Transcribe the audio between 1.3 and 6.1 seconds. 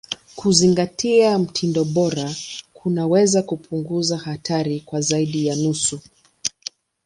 mtindo bora kunaweza kupunguza hatari kwa zaidi ya nusu.